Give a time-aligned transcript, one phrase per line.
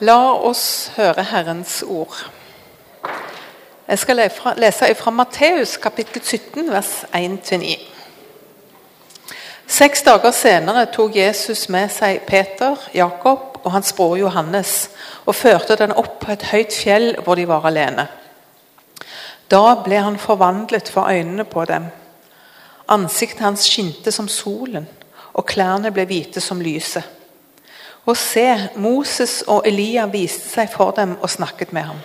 [0.00, 2.14] La oss høre Herrens ord.
[3.84, 4.16] Jeg skal
[4.56, 7.74] lese fra Matteus kapittel 17, vers 1-9.
[9.68, 14.88] Seks dager senere tok Jesus med seg Peter, Jakob og hans bror Johannes
[15.26, 18.08] og førte den opp på et høyt fjell hvor de var alene.
[19.52, 21.92] Da ble han forvandlet for øynene på dem.
[22.88, 24.88] Ansiktet hans skinte som solen,
[25.36, 27.19] og klærne ble hvite som lyset.
[28.06, 32.00] Og se, Moses og Elia viste seg for dem og snakket med ham.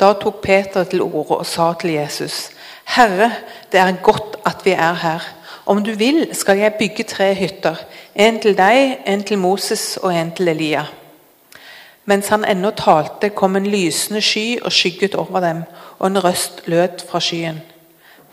[0.00, 2.50] Da tok Peter til orde og sa til Jesus.:
[2.84, 3.32] Herre,
[3.72, 5.20] det er godt at vi er her.
[5.66, 7.76] Om du vil, skal jeg bygge tre hytter.
[8.14, 10.84] En til deg, en til Moses og en til Elia.
[12.04, 15.62] Mens han ennå talte, kom en lysende sky og skygget over dem,
[15.98, 17.62] og en røst lød fra skyen.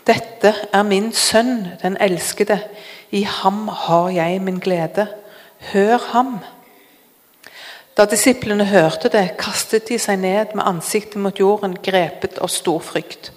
[0.06, 2.58] Dette er min sønn, den elskede.
[3.10, 5.06] I ham har jeg min glede.
[5.72, 6.38] Hør ham.
[7.96, 12.80] Da disiplene hørte det, kastet de seg ned med ansiktet mot jorden, grepet av stor
[12.80, 13.32] frykt.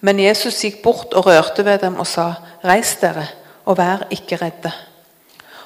[0.00, 3.28] Men Jesus gikk bort og rørte ved dem og sa, 'Reis dere,
[3.64, 4.72] og vær ikke redde.'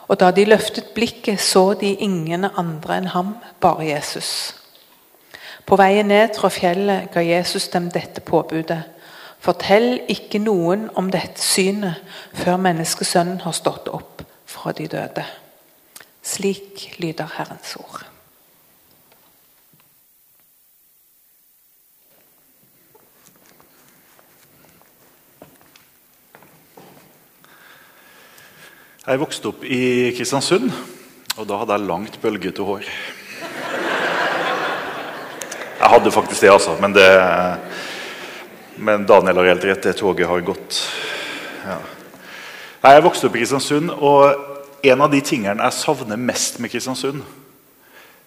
[0.09, 4.55] Og da de løftet blikket, så de ingen andre enn ham, bare Jesus.
[5.67, 8.83] På veien ned fra fjellet ga Jesus dem dette påbudet.
[9.41, 11.95] Fortell ikke noen om dette synet
[12.33, 15.25] før menneskesønnen har stått opp fra de døde.
[16.37, 18.03] Slik lyder Herrens ord.
[29.07, 30.67] Jeg vokste opp i Kristiansund,
[31.39, 32.85] og da hadde jeg langt, bølgete hår.
[35.79, 37.07] Jeg hadde faktisk det, altså, men, det,
[38.77, 39.89] men Daniel har helt rett.
[39.89, 40.83] Det toget har gått.
[41.65, 41.79] Ja.
[42.91, 47.25] Jeg vokste opp i Kristiansund, og en av de tingene jeg savner mest med Kristiansund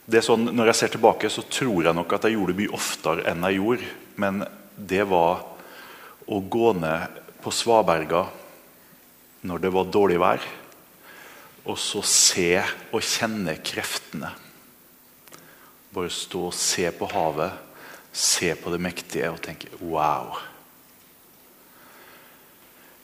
[0.10, 2.64] det er sånn, Når jeg ser tilbake, så tror jeg nok at jeg gjorde det
[2.64, 3.90] mye oftere enn jeg gjorde.
[4.18, 4.42] Men
[4.74, 5.44] det var
[6.26, 8.24] å gå ned på svaberga
[9.46, 10.48] når det var dårlig vær,
[11.70, 12.58] og så se
[12.90, 14.34] og kjenne kreftene.
[15.94, 17.54] Bare stå og se på havet,
[18.12, 20.34] se på det mektige og tenke wow.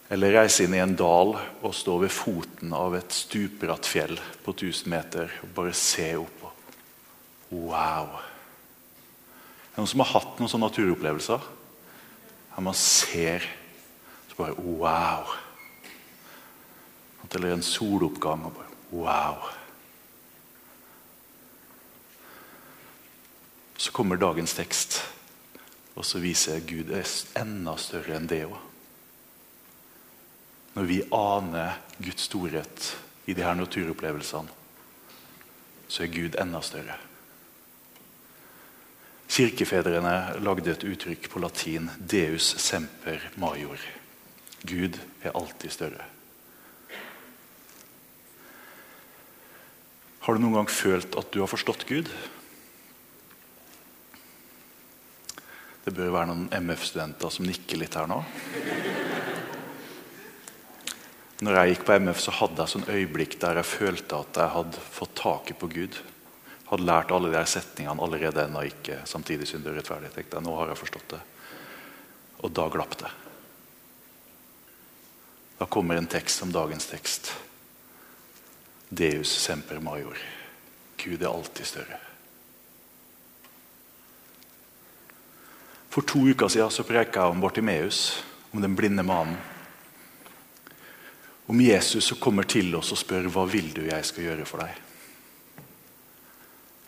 [0.10, 4.54] Eller reise inn i en dal og stå ved foten av et stupbratt fjell på
[4.54, 6.44] 1000 meter og bare se opp.
[7.50, 8.20] Wow!
[8.20, 11.48] Er det noen som har hatt noen sånne naturopplevelser?
[12.56, 13.48] Her man ser
[14.30, 15.34] så bare wow!
[17.36, 19.50] Eller en soloppgang og bare wow!
[23.76, 25.02] Så kommer dagens tekst,
[26.00, 27.10] og så viser Gud er
[27.42, 28.56] enda større enn det òg.
[30.75, 32.88] Når vi aner Guds storhet
[33.25, 34.52] i de her naturopplevelsene,
[35.88, 36.97] så er Gud enda større.
[39.31, 43.81] Kirkefedrene lagde et uttrykk på latin 'Deus semper major'.
[44.66, 46.06] Gud er alltid større.
[50.25, 52.09] Har du noen gang følt at du har forstått Gud?
[55.85, 58.24] Det bør være noen MF-studenter som nikker litt her nå.
[61.44, 64.53] Når jeg gikk på MF, så hadde jeg sånn øyeblikk der jeg følte at jeg
[64.53, 65.97] hadde fått taket på Gud.
[66.69, 70.13] Hadde lært alle de her setningene allerede ennå ikke samtidig synder og rettferdig.
[70.13, 71.19] tenkte jeg, nå har jeg forstått det.
[72.40, 73.12] Og da glapp det.
[75.59, 77.34] Da kommer en tekst som dagens tekst.
[78.90, 80.16] Deus semper major.
[81.03, 82.00] Gud er alltid større.
[85.91, 89.35] For to uker siden så preka jeg om Bartimeus, om den blinde mannen
[91.46, 94.66] om Jesus som kommer til oss og spør hva vil du jeg skal gjøre for
[94.66, 94.82] deg.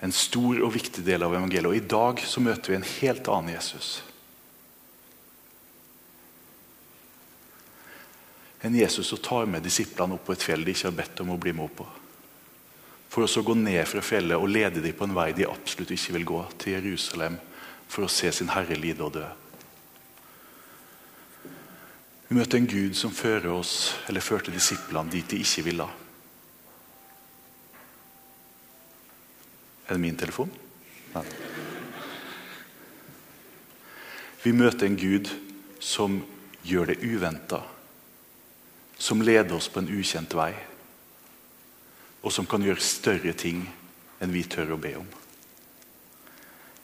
[0.05, 1.69] En stor og viktig del av evangeliet.
[1.69, 4.01] Og I dag så møter vi en helt annen Jesus.
[8.61, 11.33] En Jesus som tar med disiplene opp på et fjell de ikke har bedt om
[11.33, 11.87] å bli med opp på.
[13.13, 15.93] For å så gå ned fra fjellet og lede dem på en vei de absolutt
[15.95, 17.37] ikke vil gå, til Jerusalem
[17.87, 19.27] for å se sin Herre lide og dø.
[22.27, 25.85] Vi møter en Gud som fører oss, eller førte disiplene dit de ikke ville.
[29.87, 30.51] Er det min telefon?
[31.13, 31.23] Nei.
[34.43, 35.31] Vi møter en Gud
[35.79, 36.19] som
[36.67, 37.61] gjør det uventa.
[38.99, 40.51] Som leder oss på en ukjent vei.
[42.27, 43.63] Og som kan gjøre større ting
[44.19, 45.07] enn vi tør å be om.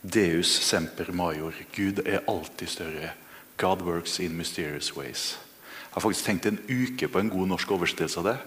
[0.04, 1.56] Deus semper major.
[1.75, 3.12] Gud er alltid større
[3.58, 5.40] God works in mysterious ways.
[5.94, 8.38] Jeg har faktisk tenkt en uke på en god norsk oversettelse av det.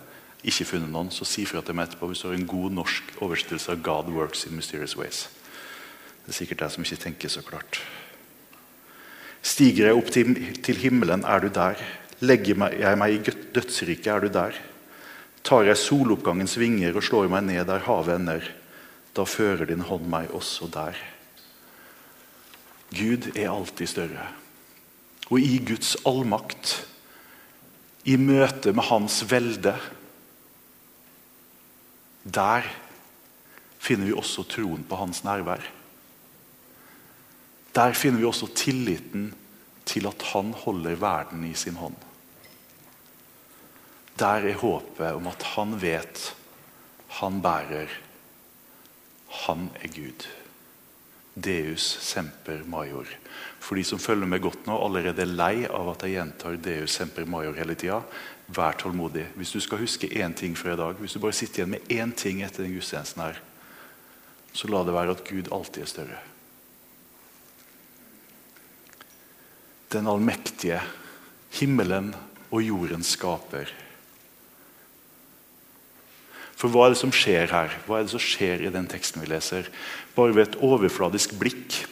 [0.46, 3.16] ikke funnet noen, så si fra til meg etterpå hvis du har en god norsk
[3.24, 5.26] oversettelse av 'God works in mysterious ways'.
[6.26, 7.80] Det er sikkert jeg som ikke tenker så klart.
[9.42, 11.74] Stiger jeg opp til, til himmelen, er du der.
[12.20, 14.52] Legger jeg meg i dødsriket, er du der.
[15.44, 18.48] Tar jeg soloppgangens vinger og slår meg ned der havet ender,
[19.16, 20.98] da fører din hånd meg også der.
[22.90, 24.26] Gud er alltid større.
[25.30, 26.78] Og i Guds allmakt,
[28.06, 29.74] i møte med Hans velde,
[32.26, 32.66] der
[33.78, 35.62] finner vi også troen på hans nærvær.
[37.74, 39.28] Der finner vi også tilliten
[39.86, 41.94] til at han holder verden i sin hånd.
[44.18, 46.34] Der er håpet om at han vet,
[47.20, 47.92] han bærer,
[49.44, 50.26] han er Gud.
[51.36, 53.08] Deus semper major.
[53.60, 56.94] For de som følger med godt nå, allerede er lei av at jeg gjentar Deus
[56.96, 58.00] semper major hele tida.
[58.48, 59.26] Vær tålmodig.
[59.36, 61.92] Hvis du skal huske én ting fra i dag, hvis du bare sitter igjen med
[61.92, 63.40] én ting etter den gudstjenesten her,
[64.56, 66.20] så la det være at Gud alltid er større.
[69.92, 70.80] Den allmektige,
[71.60, 72.14] himmelen
[72.50, 73.68] og jorden skaper.
[76.56, 77.74] For hva er det som skjer her?
[77.84, 79.68] Hva er det som skjer i den teksten vi leser?
[80.16, 81.82] Bare ved et overfladisk blikk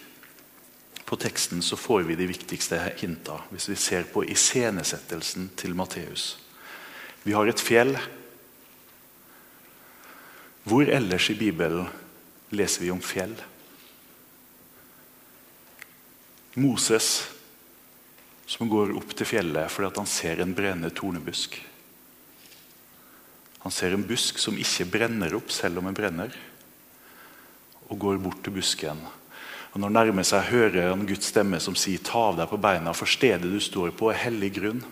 [1.04, 3.42] på teksten så får vi de viktigste hinta.
[3.52, 6.38] Hvis vi ser på iscenesettelsen til Matteus.
[7.24, 7.92] Vi har et fjell.
[10.64, 11.90] Hvor ellers i Bibelen
[12.56, 13.36] leser vi om fjell?
[16.56, 17.26] Moses
[18.46, 21.60] som går opp til fjellet fordi han ser en brennende tornebusk.
[23.64, 26.34] Han ser en busk som ikke brenner opp selv om den brenner,
[27.88, 29.00] og går bort til busken.
[29.72, 32.60] Og Når han nærmer seg, hører han Guds stemme som sier 'ta av deg på
[32.60, 34.84] beina', for stedet du står på, er hellig grunn'.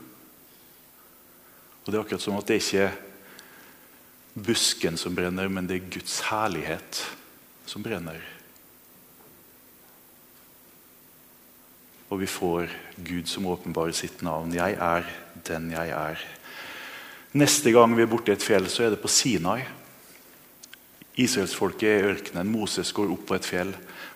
[1.85, 2.99] Og Det er akkurat som at det ikke er
[4.35, 7.05] busken som brenner, men det er Guds herlighet
[7.67, 8.21] som brenner.
[12.11, 12.69] Og vi får
[13.05, 14.55] Gud som åpenbarer sitt navn.
[14.55, 15.05] Jeg er
[15.47, 16.19] den jeg er.
[17.33, 19.63] Neste gang vi er borte i et fjell, så er det på Sinai.
[21.23, 22.51] Israelsfolket er i ørkenen.
[22.53, 23.73] Moses går opp på et fjell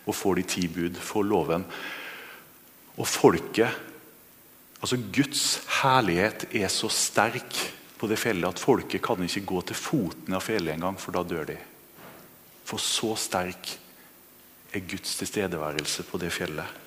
[0.07, 1.65] og får de ti bud, får loven.
[2.97, 3.83] Og folket
[4.77, 7.57] Altså Guds herlighet er så sterk
[7.97, 11.23] på det fjellet at folket kan ikke gå til foten av fjellet engang, for da
[11.25, 11.57] dør de.
[12.69, 13.71] For så sterk
[14.77, 16.85] er Guds tilstedeværelse på det fjellet.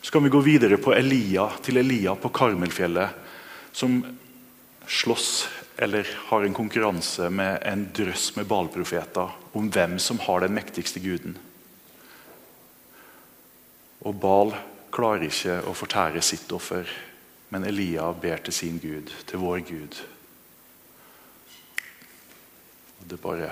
[0.00, 3.22] Så kan vi gå videre på Elia, til Elia på Karmelfjellet,
[3.76, 4.00] som
[4.86, 10.54] slåss eller har en konkurranse med en drøss med balprofeter om hvem som har den
[10.54, 11.36] mektigste guden.
[14.04, 14.54] Og Bal
[14.94, 16.88] klarer ikke å fortære sitt offer,
[17.50, 19.98] men Elia ber til sin Gud, til vår Gud.
[23.00, 23.48] Og det bare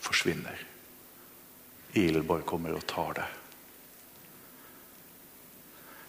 [0.00, 0.66] forsvinner.
[1.92, 3.28] Ilden bare kommer og tar det.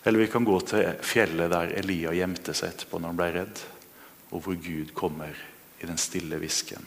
[0.04, 3.63] Eller vi kan gå til fjellet der Elia gjemte seg etterpå når han ble redd,
[4.31, 5.36] og hvor Gud kommer
[5.81, 6.86] i den stille hvisken.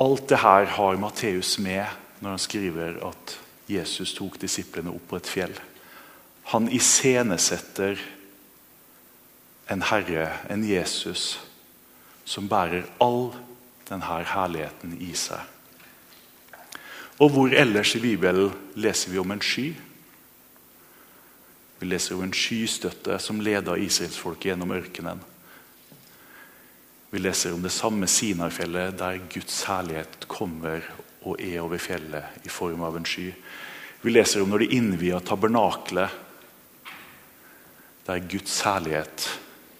[0.00, 1.84] Alt det her har Matteus med
[2.20, 3.36] når han skriver at
[3.70, 5.54] Jesus tok disiplene opp på et fjell.
[6.52, 8.00] Han iscenesetter
[9.70, 11.38] en herre, en Jesus,
[12.24, 13.30] som bærer all
[13.88, 15.40] denne herligheten i seg.
[17.20, 19.74] Og hvor ellers i Bibelen leser vi om en sky?
[21.80, 25.22] Vi leser om en skystøtte som leda israelsfolket gjennom ørkenen.
[27.10, 30.84] Vi leser om det samme Sinarfjellet, der Guds herlighet kommer
[31.24, 33.30] og er over fjellet i form av en sky.
[34.04, 36.12] Vi leser om når de innvia tabernaklet,
[38.06, 39.26] der Guds herlighet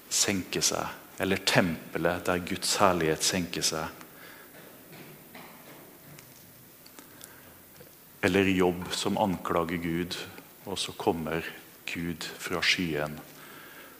[0.08, 0.96] senker seg.
[1.20, 3.96] Eller tempelet, der Guds herlighet senker seg.
[8.24, 10.16] Eller jobb som anklager Gud,
[10.64, 11.44] og så kommer
[11.90, 13.18] Gud fra skyen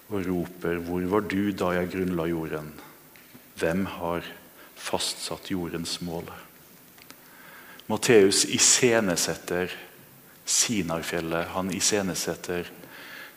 [0.09, 2.73] og roper:" Hvor var du da jeg grunnla jorden?
[3.61, 4.25] Hvem har
[4.77, 6.31] fastsatt jordens mål?
[7.91, 9.73] Matteus iscenesetter
[10.51, 11.51] Sinarfjellet.
[11.55, 12.71] Han iscenesetter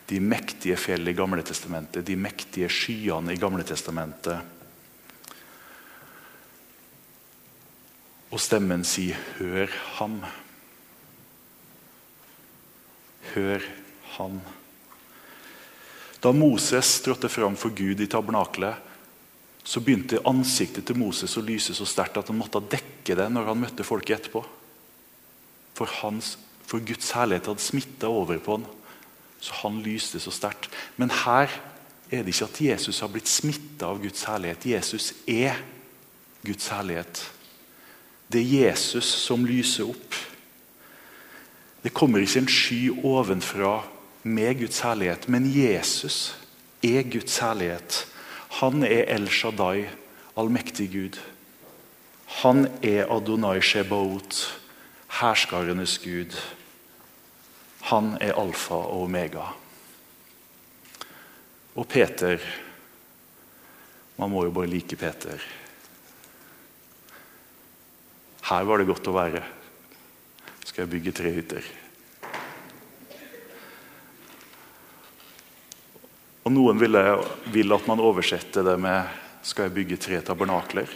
[0.10, 4.41] de mektige fjell i Gamle Testamentet, de mektige skyene i Gamle Testamentet.
[8.33, 10.25] Og stemmen sier 'Hør ham'.
[13.33, 13.62] Hør
[14.17, 14.39] han.
[16.24, 18.75] Da Moses trådte fram for Gud i tabernaklet,
[19.63, 23.48] så begynte ansiktet til Moses å lyse så sterkt at han måtte dekke det når
[23.51, 24.43] han møtte folket etterpå.
[25.74, 26.36] For, hans,
[26.67, 28.65] for Guds herlighet hadde smitta over på han,
[29.43, 30.70] så han lyste så sterkt.
[31.00, 31.51] Men her
[32.12, 34.67] er det ikke at Jesus har blitt smitta av Guds herlighet.
[34.75, 35.58] Jesus er
[36.43, 37.24] Guds herlighet.
[38.32, 40.20] Det er Jesus som lyser opp.
[41.84, 43.82] Det kommer ikke en sky ovenfra
[44.24, 46.38] med Guds herlighet, men Jesus
[46.84, 48.08] er Guds herlighet.
[48.60, 49.88] Han er El Shaddai,
[50.38, 51.20] allmektig Gud.
[52.44, 54.60] Han er Adonai Shebaot,
[55.20, 56.38] herskarenes Gud.
[57.92, 59.51] Han er alfa og omega.
[61.75, 62.38] Og Peter
[64.18, 65.42] Man må jo bare like Peter.
[68.46, 69.42] Her var det godt å være.
[70.63, 71.65] Skal jeg bygge tre hytter.
[76.43, 76.97] Og Noen vil,
[77.55, 79.07] vil at man oversetter det med
[79.43, 80.89] 'skal jeg bygge tre tabernakler'.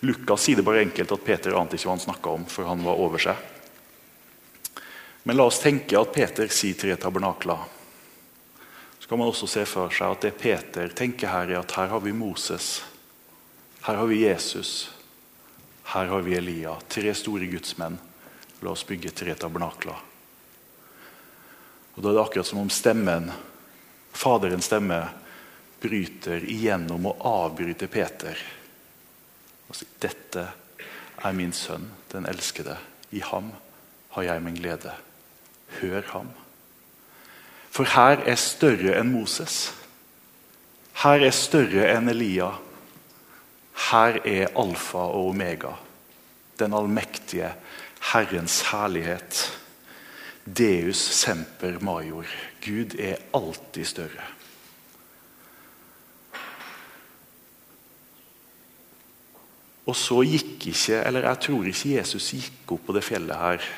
[0.00, 2.82] Lukas sier det bare enkelt at Peter ante ikke hva han snakka om, for han
[2.84, 3.36] var over seg.
[5.24, 7.58] Men la oss tenke at Peter sier tre tabernakler.
[8.98, 11.88] Så kan man også se for seg at det Peter tenker her, er at her
[11.88, 12.82] har vi Moses.
[13.86, 14.90] Her har vi Jesus.
[15.84, 16.76] Her har vi Elia.
[16.88, 17.98] Tre store gudsmenn.
[18.60, 19.96] La oss bygge tre tabernakler.
[21.94, 23.30] Og Da er det akkurat som om stemmen,
[24.14, 25.00] Faderens stemme
[25.82, 28.38] bryter igjennom og avbryter Peter.
[29.68, 30.46] Og sier, 'Dette
[31.24, 32.76] er min sønn, den elskede.
[33.10, 33.52] I ham
[34.16, 34.94] har jeg min glede.'
[35.80, 36.28] Hør ham.
[37.70, 39.72] For her er større enn Moses.
[41.02, 42.52] Her er større enn Elia.
[43.90, 45.72] Her er alfa og omega,
[46.60, 47.50] den allmektige
[48.12, 49.40] Herrens herlighet.
[50.44, 52.28] Deus semper major.
[52.64, 54.26] Gud er alltid større.
[59.84, 63.72] Og så gikk ikke, eller jeg tror ikke Jesus gikk opp på det fjellet her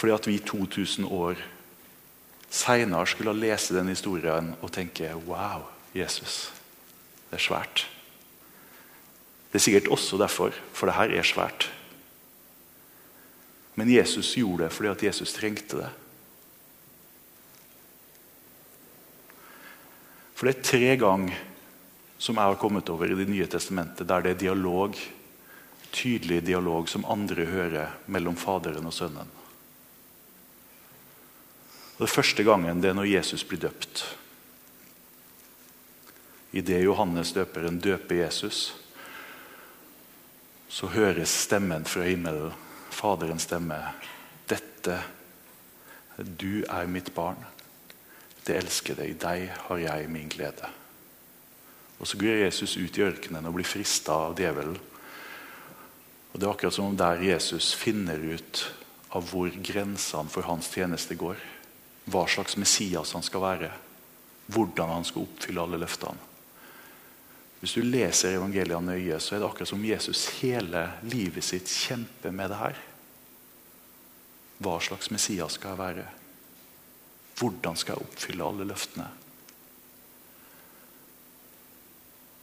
[0.00, 1.40] fordi at vi 2000 år
[2.50, 6.52] seinere skulle lese den historien og tenke Wow, Jesus.
[7.28, 7.82] Det er svært.
[9.50, 11.68] Det er sikkert også derfor, for det her er svært.
[13.74, 15.90] Men Jesus gjorde det fordi at Jesus trengte det.
[20.40, 21.40] For det er tre ganger
[22.16, 24.96] som jeg har kommet over i Det nye testamentet, der det er dialog,
[25.92, 29.28] tydelig dialog som andre hører mellom Faderen og Sønnen.
[31.98, 34.06] Og Det første gangen det er når Jesus blir døpt.
[36.56, 38.72] Idet Johannes døperen døper Jesus,
[40.72, 42.56] så høres stemmen fra himmelen,
[42.90, 43.76] Faderens stemme.
[44.48, 45.02] Dette,
[46.16, 47.44] du er mitt barn.
[48.50, 49.12] Det elsker deg.
[49.12, 50.66] I deg har jeg min glede.
[52.00, 54.78] Og Så går Jesus ut i ørkenen og blir frista av djevelen.
[56.32, 58.64] Og Det er akkurat som om der Jesus finner ut
[59.14, 61.38] av hvor grensene for hans tjeneste går
[62.10, 63.70] hva slags Messias han skal være.
[64.50, 66.28] Hvordan han skal oppfylle alle løftene.
[67.60, 72.32] Hvis du leser evangeliene nøye, så er det akkurat som Jesus hele livet sitt kjemper
[72.32, 72.80] med det her.
[74.64, 76.06] Hva slags Messias skal jeg være?
[77.40, 79.08] Hvordan skal jeg oppfylle alle løftene?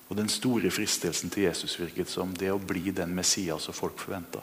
[0.07, 3.99] Og Den store fristelsen til Jesus virket som det å bli den Messias som folk
[4.01, 4.41] forventa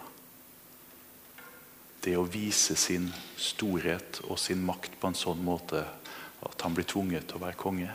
[2.05, 3.09] det å vise sin
[3.41, 5.81] storhet og sin makt på en sånn måte
[6.45, 7.95] at han blir tvunget til å være konge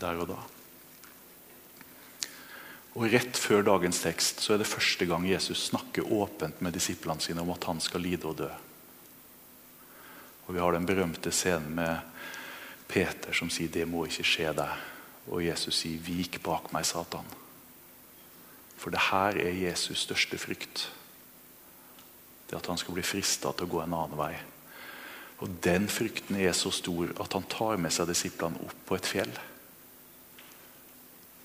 [0.00, 0.38] der og da.
[2.96, 7.22] Og Rett før dagens tekst så er det første gang Jesus snakker åpent med disiplene
[7.22, 8.48] sine om at han skal lide og dø.
[10.50, 11.98] Og Vi har den berømte scenen med
[12.90, 14.80] Peter som sier 'det må ikke skje deg'.
[15.30, 17.36] Og Jesus sier 'vik bak meg, Satan'.
[18.76, 20.90] For det her er Jesus største frykt
[22.50, 24.34] det at han skal bli frista til å gå en annen vei.
[25.38, 29.06] Og Den frykten er så stor at han tar med seg disiplene opp på et
[29.06, 29.38] fjell.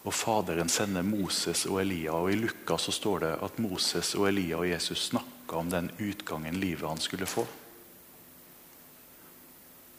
[0.04, 4.28] Og Faderen sender Moses og Elia, og i Lukas så står det at Moses og
[4.28, 7.46] Elia og Jesus snakka om den utgangen livet han skulle få.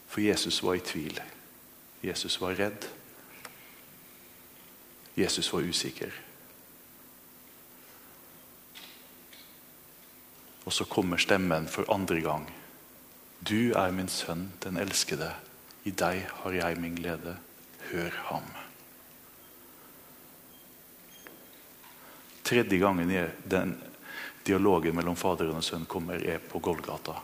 [0.07, 1.19] For Jesus var i tvil.
[2.01, 2.87] Jesus var redd.
[5.17, 6.13] Jesus var usikker.
[10.65, 12.47] Og så kommer stemmen for andre gang.
[13.49, 15.31] Du er min sønn, den elskede.
[15.87, 17.37] I deg har jeg min glede.
[17.91, 18.49] Hør ham.
[22.43, 23.11] Tredje gangen
[23.43, 23.77] den
[24.47, 27.17] dialogen mellom Faderen og Sønn kommer, er på Golgata.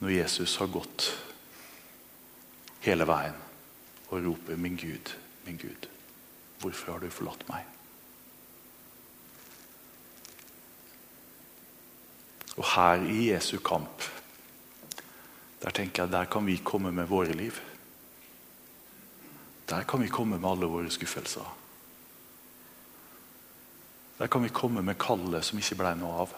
[0.00, 1.10] Når Jesus har gått
[2.80, 3.36] hele veien
[4.08, 5.12] og roper 'Min Gud,
[5.46, 5.88] min Gud,
[6.60, 7.66] hvorfor har du forlatt meg?'
[12.56, 14.02] Og her i Jesu kamp,
[15.62, 17.60] Der tenker jeg, der kan vi komme med våre liv.
[19.68, 21.56] Der kan vi komme med alle våre skuffelser.
[24.18, 26.32] Der kan vi komme med kallet som ikke ble noe av.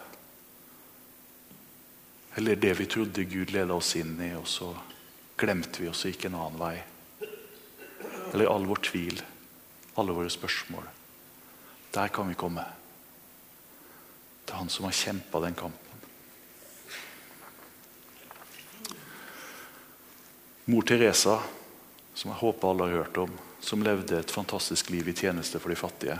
[2.35, 4.71] Eller det vi trodde Gud leda oss inn i, og så
[5.37, 6.75] glemte vi oss og gikk en annen vei.
[8.33, 9.21] Eller all vår tvil,
[10.01, 10.87] alle våre spørsmål.
[11.93, 12.65] Der kan vi komme.
[14.45, 15.79] Til Han som har kjempa den kampen.
[20.65, 21.37] Mor Teresa,
[22.13, 25.69] som jeg håper alle har hørt om, som levde et fantastisk liv i tjeneste for
[25.69, 26.17] de fattige.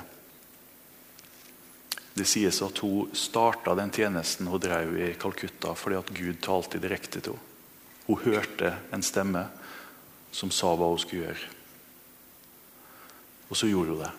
[2.14, 6.82] Det sies at hun starta den tjenesten hun drev i Calcutta fordi at Gud talte
[6.82, 7.50] direkte til henne.
[8.04, 9.46] Hun hørte en stemme
[10.36, 11.52] som sa hva hun skulle gjøre.
[13.48, 14.10] Og så gjorde hun det.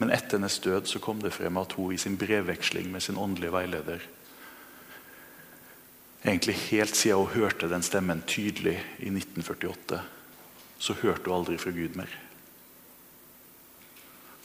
[0.00, 3.20] Men etter hennes død så kom det frem at hun i sin brevveksling med sin
[3.20, 4.08] åndelige veileder
[6.24, 10.00] Egentlig helt siden hun hørte den stemmen tydelig i 1948,
[10.78, 12.12] så hørte hun aldri fra Gud mer.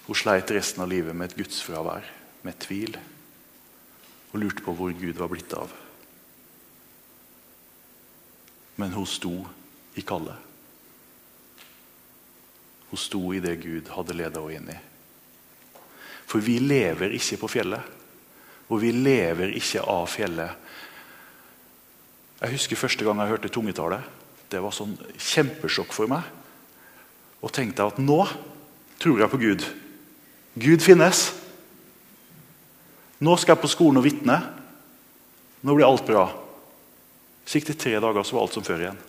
[0.06, 2.06] Hun sleit resten av livet med et gudsfravær,
[2.46, 2.98] med tvil,
[4.32, 5.72] og lurte på hvor Gud var blitt av.
[8.76, 9.34] Men hun sto
[9.96, 10.36] i kallet.
[12.92, 14.78] Hun sto i det Gud hadde ledet henne inn i.
[16.26, 17.94] For vi lever ikke på fjellet,
[18.70, 20.66] og vi lever ikke av fjellet
[22.42, 24.02] jeg husker første gang jeg hørte tungetale.
[24.52, 26.26] Det var sånn kjempesjokk for meg.
[27.42, 28.20] Og tenkte at nå
[29.02, 29.66] tror jeg på Gud.
[30.56, 31.28] Gud finnes.
[33.20, 34.38] Nå skal jeg på skolen og vitne.
[35.66, 36.30] Nå blir alt bra.
[37.46, 39.02] Så gikk det tre dager, så var alt som før igjen.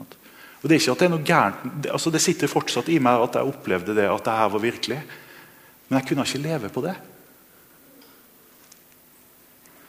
[0.00, 3.22] Og Det er ikke at det er noe gærent, altså det sitter fortsatt i meg
[3.24, 4.98] at jeg opplevde det, at det her var virkelig.
[5.88, 6.92] Men jeg kunne ikke leve på det.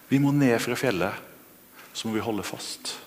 [0.08, 1.28] Vi må ned fra fjellet
[1.94, 3.00] så må vi holde fast.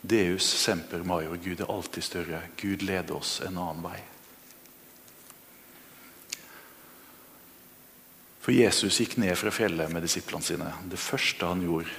[0.00, 1.36] Deus semper major.
[1.36, 2.42] Gud er alltid større.
[2.56, 3.98] Gud leder oss en annen vei.
[8.48, 10.70] For Jesus gikk ned fra fjellet med disiplene sine.
[10.88, 11.90] Det første han gjorde,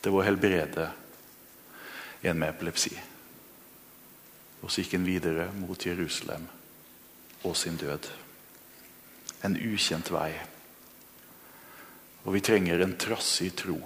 [0.00, 0.86] det var å helbrede
[2.24, 2.94] en med epilepsi.
[4.62, 6.48] Og så gikk han videre mot Jerusalem
[7.44, 8.08] og sin død.
[9.44, 10.30] En ukjent vei.
[12.24, 13.76] Og vi trenger en trassig tro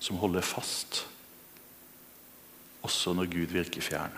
[0.00, 1.04] som holder fast,
[2.88, 4.16] også når Gud virker fjern.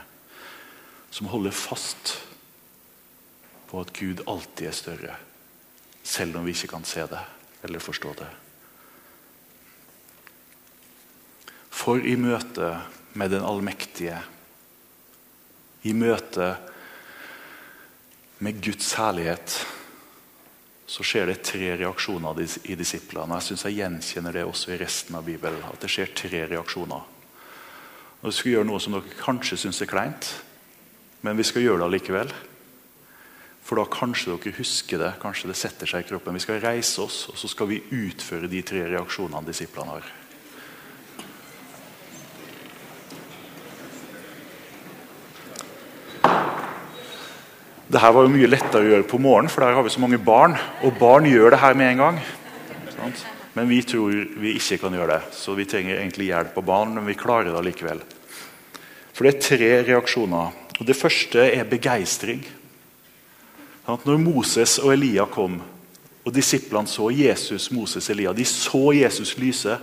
[1.10, 2.20] Som holder fast
[3.66, 5.24] på at Gud alltid er større,
[6.06, 7.22] selv om vi ikke kan se det
[7.66, 8.28] eller forstå det.
[11.76, 12.76] For i møte
[13.18, 14.20] med den allmektige,
[15.86, 16.54] i møte
[18.38, 19.58] med Guds herlighet
[20.86, 22.38] så skjer det tre reaksjoner
[22.70, 23.38] i disiplene.
[23.40, 25.62] Jeg synes jeg gjenkjenner det også i resten av Bibelen.
[25.66, 27.06] At det skjer tre reaksjoner.
[28.22, 30.28] Og Vi skal gjøre noe som dere kanskje syns er kleint,
[31.26, 32.30] men vi skal gjøre det allikevel.
[33.66, 36.36] For da kanskje dere husker det, kanskje det setter seg i kroppen.
[36.38, 40.12] Vi skal reise oss, og så skal vi utføre de tre reaksjonene disiplene har.
[47.86, 50.02] Det her var jo mye lettere å gjøre på morgenen, for der har vi så
[50.02, 50.54] mange barn.
[50.86, 52.20] Og barn gjør det her med en gang.
[53.56, 56.94] Men vi tror vi ikke kan gjøre det, så vi trenger egentlig hjelp av barn.
[56.98, 58.02] Men vi klarer det likevel.
[59.10, 60.54] For det er tre reaksjoner.
[60.76, 62.44] Og Det første er begeistring.
[63.86, 65.60] Når Moses og Elia kom,
[66.26, 69.76] og disiplene så Jesus, Moses, Elia, de så Jesus lyse,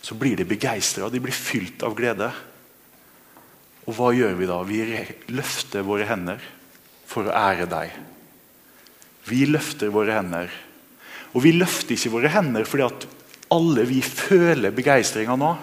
[0.00, 1.10] så blir de begeistra.
[1.12, 2.30] De blir fylt av glede.
[3.84, 4.62] Og hva gjør vi da?
[4.64, 4.80] Vi
[5.34, 6.40] løfter våre hender
[7.08, 7.92] for å ære deg.
[9.28, 10.52] Vi løfter våre hender.
[11.34, 13.08] Og vi løfter ikke våre hender fordi at
[13.52, 15.54] alle vi føler begeistringa nå.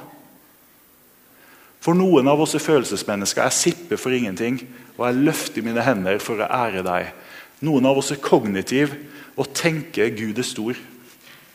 [1.86, 3.46] For noen av oss er følelsesmennesker.
[3.46, 4.58] Jeg sipper for ingenting,
[4.98, 7.12] og jeg løfter mine hender for å ære deg.
[7.64, 8.94] Noen av oss er kognitiv
[9.36, 10.80] og tenker Gud er stor.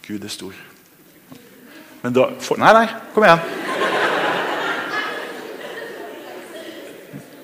[0.06, 0.56] Gud er stor.
[2.00, 3.42] Men da for, Nei, nei, kom igjen.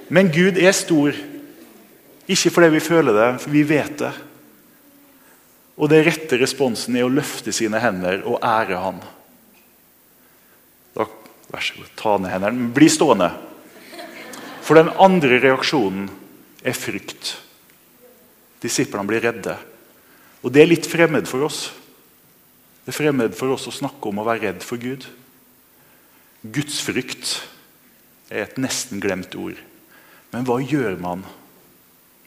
[0.09, 1.17] Men Gud er stor.
[2.27, 4.13] Ikke fordi vi føler det, for vi vet det.
[5.77, 9.03] Og den rette responsen er å løfte sine hender og ære Han.
[10.97, 11.05] Da,
[11.53, 13.29] vær så god, ta ned hendene, bli stående.
[14.65, 16.09] For den andre reaksjonen
[16.67, 17.37] er frykt.
[18.67, 19.57] Disiplene blir redde.
[20.43, 21.69] Og det er litt fremmed for oss.
[22.85, 25.07] Det er fremmed for oss å snakke om å være redd for Gud.
[26.43, 27.41] Gudsfrykt
[28.31, 29.59] er et nesten glemt ord.
[30.31, 31.25] Men hva gjør man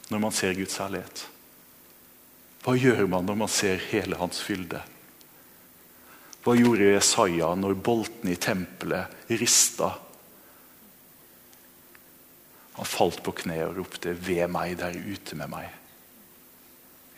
[0.10, 1.26] når man ser Guds herlighet?
[2.66, 4.82] Hva gjør man når man ser hele hans fylde?
[6.44, 9.94] Hva gjorde Jesaja når boltene i tempelet rista?
[12.80, 15.79] Han falt på kne og ropte 'Ved meg der ute med meg'.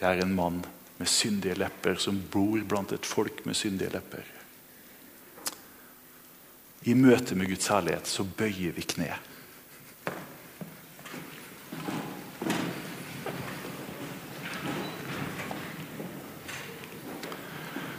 [0.01, 0.63] Jeg er en mann
[0.97, 4.25] med syndige lepper som bor blant et folk med syndige lepper.
[6.89, 9.11] I møte med Guds herlighet så bøyer vi kne.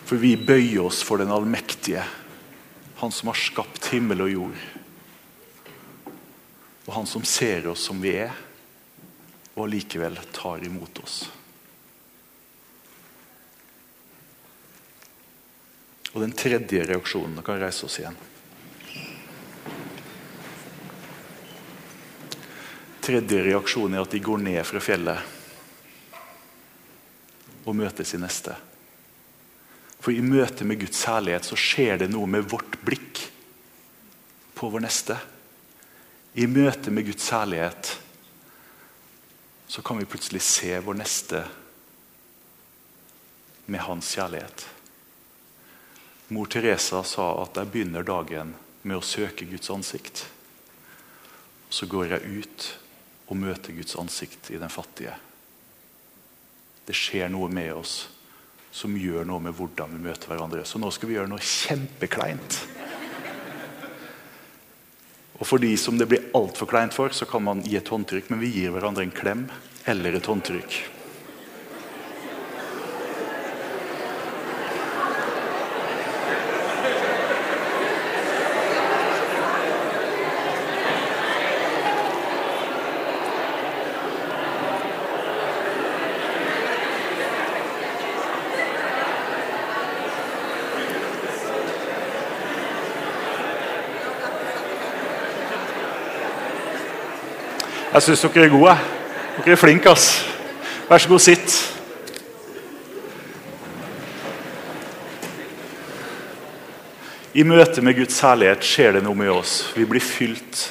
[0.09, 2.03] For vi bøyer oss for den allmektige,
[2.99, 4.65] han som har skapt himmel og jord.
[6.83, 8.35] Og han som ser oss som vi er,
[9.55, 11.23] og allikevel tar imot oss.
[16.13, 18.17] Og den tredje reaksjonen kan reise oss igjen.
[23.03, 25.39] Tredje reaksjon er at de går ned fra fjellet
[27.63, 28.55] og møter sin neste.
[30.03, 33.23] For i møte med Guds herlighet så skjer det noe med vårt blikk
[34.59, 35.17] på vår neste.
[36.35, 37.97] I møte med Guds herlighet
[39.73, 41.43] så kan vi plutselig se vår neste
[43.67, 44.67] med hans kjærlighet.
[46.33, 48.55] Mor Teresa sa at jeg begynner dagen
[48.89, 50.23] med å søke Guds ansikt.
[51.69, 52.69] Så går jeg ut
[53.29, 55.13] og møter Guds ansikt i den fattige.
[56.89, 58.07] Det skjer noe med oss
[58.73, 60.65] som gjør noe med hvordan vi møter hverandre.
[60.65, 62.59] Så nå skal vi gjøre noe kjempekleint.
[65.37, 68.33] Og For de som det blir altfor kleint for, så kan man gi et håndtrykk,
[68.33, 69.45] men vi gir hverandre en klem
[69.85, 70.81] eller et håndtrykk.
[97.93, 98.73] Jeg syns dere er gode.
[99.45, 100.23] Dere er flinke, ass.
[100.89, 101.57] Vær så god, sitt.
[107.37, 109.59] I møte med Guds herlighet skjer det noe med oss.
[109.77, 110.63] Vi blir fylt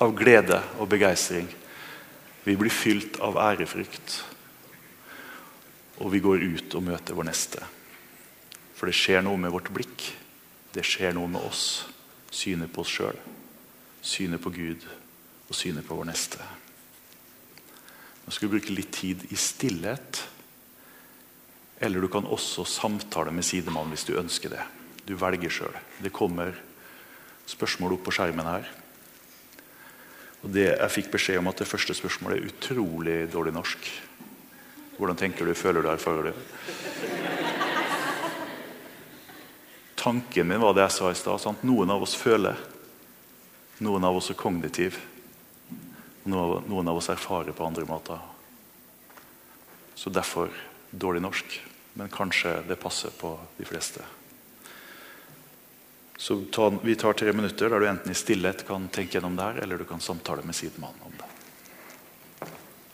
[0.00, 1.50] av glede og begeistring.
[2.48, 4.16] Vi blir fylt av ærefrykt.
[6.00, 7.60] Og vi går ut og møter vår neste.
[8.80, 10.08] For det skjer noe med vårt blikk.
[10.72, 11.84] Det skjer noe med oss.
[12.32, 13.20] Synet på oss sjøl.
[14.00, 14.88] Synet på Gud
[15.52, 16.40] og synet på vår neste.
[18.24, 20.22] Nå skal vi bruke litt tid i stillhet.
[21.82, 24.62] Eller du kan også samtale med sidemannen hvis du ønsker det.
[25.08, 25.74] Du velger sjøl.
[25.98, 26.54] Det kommer
[27.50, 28.68] spørsmål opp på skjermen her.
[30.42, 33.90] Og det, Jeg fikk beskjed om at det første spørsmålet er utrolig dårlig norsk.
[34.98, 36.32] Hvordan tenker du, føler du, erfarer du?
[40.02, 41.62] Tanken min var det jeg sa i stad.
[41.62, 42.58] Noen av oss føler.
[43.82, 44.98] Noen av oss er kognitiv.
[46.24, 48.18] Noen av oss erfarer på andre måter.
[49.94, 50.50] Så derfor
[50.90, 51.60] dårlig norsk.
[51.92, 54.04] Men kanskje det passer på de fleste.
[56.16, 59.42] Så ta, Vi tar tre minutter der du enten i stillhet kan tenke gjennom det
[59.42, 61.31] her, eller du kan samtale med sidemannen om det.